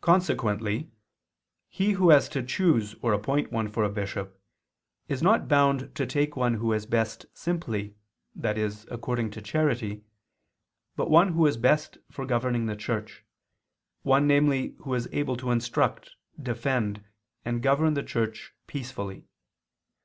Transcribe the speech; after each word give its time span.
Consequently 0.00 0.90
he 1.68 1.92
who 1.92 2.10
has 2.10 2.28
to 2.28 2.42
choose 2.42 2.96
or 3.02 3.12
appoint 3.12 3.52
one 3.52 3.68
for 3.68 3.84
a 3.84 3.88
bishop 3.88 4.42
is 5.06 5.22
not 5.22 5.46
bound 5.46 5.94
to 5.94 6.06
take 6.06 6.34
one 6.34 6.54
who 6.54 6.72
is 6.72 6.86
best 6.86 7.26
simply, 7.32 7.94
i.e. 8.42 8.70
according 8.90 9.30
to 9.30 9.40
charity, 9.40 10.02
but 10.96 11.08
one 11.08 11.34
who 11.34 11.46
is 11.46 11.56
best 11.56 11.98
for 12.10 12.26
governing 12.26 12.66
the 12.66 12.74
Church, 12.74 13.24
one 14.02 14.26
namely 14.26 14.74
who 14.80 14.92
is 14.92 15.08
able 15.12 15.36
to 15.36 15.52
instruct, 15.52 16.10
defend, 16.42 17.04
and 17.44 17.62
govern 17.62 17.94
the 17.94 18.02
Church 18.02 18.52
peacefully. 18.66 19.28